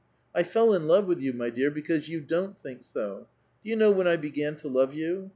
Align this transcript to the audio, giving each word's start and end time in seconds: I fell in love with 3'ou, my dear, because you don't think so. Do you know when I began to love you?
I 0.33 0.41
fell 0.41 0.73
in 0.73 0.87
love 0.87 1.05
with 1.05 1.21
3'ou, 1.21 1.35
my 1.35 1.51
dear, 1.51 1.69
because 1.69 2.09
you 2.09 2.21
don't 2.21 2.57
think 2.63 2.81
so. 2.81 3.27
Do 3.63 3.69
you 3.69 3.75
know 3.75 3.91
when 3.91 4.07
I 4.07 4.17
began 4.17 4.55
to 4.55 4.67
love 4.67 4.95
you? 4.95 5.29